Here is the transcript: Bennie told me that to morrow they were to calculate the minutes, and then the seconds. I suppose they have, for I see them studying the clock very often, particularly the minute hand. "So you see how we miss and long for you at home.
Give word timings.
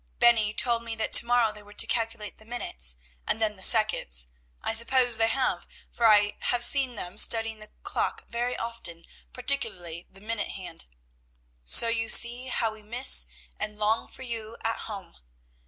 Bennie 0.17 0.51
told 0.51 0.81
me 0.83 0.95
that 0.95 1.13
to 1.13 1.27
morrow 1.27 1.51
they 1.53 1.61
were 1.61 1.75
to 1.75 1.85
calculate 1.85 2.39
the 2.39 2.43
minutes, 2.43 2.97
and 3.27 3.39
then 3.39 3.55
the 3.55 3.61
seconds. 3.61 4.29
I 4.63 4.73
suppose 4.73 5.17
they 5.17 5.27
have, 5.27 5.67
for 5.91 6.07
I 6.07 6.33
see 6.59 6.87
them 6.87 7.19
studying 7.19 7.59
the 7.59 7.69
clock 7.83 8.25
very 8.27 8.57
often, 8.57 9.05
particularly 9.31 10.07
the 10.09 10.19
minute 10.19 10.53
hand. 10.53 10.85
"So 11.65 11.87
you 11.87 12.09
see 12.09 12.47
how 12.47 12.73
we 12.73 12.81
miss 12.81 13.27
and 13.59 13.77
long 13.77 14.07
for 14.07 14.23
you 14.23 14.57
at 14.63 14.77
home. 14.79 15.17